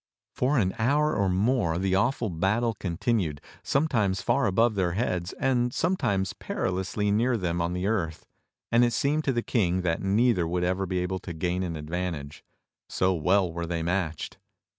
[0.33, 5.71] For an hour or more the awful battle continued, sometimes far above their heads, and
[5.71, 8.25] sometimes perilously near them on the earth;
[8.71, 11.75] and it seemed to the King that neither would ever be able to gain an
[11.75, 12.43] advantage—
[12.89, 14.39] so well were they matched.